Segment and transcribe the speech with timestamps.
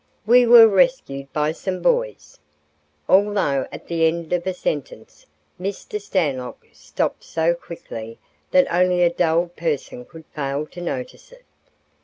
[0.25, 2.39] "We were rescued by some boys!"
[3.07, 5.27] Although at the end of a sentence,
[5.61, 6.01] Mr.
[6.01, 8.17] Stanlock stopped so quickly
[8.49, 11.45] that only a dull person could fail to notice it.